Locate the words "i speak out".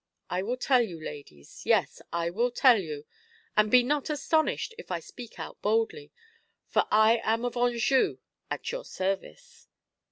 4.89-5.61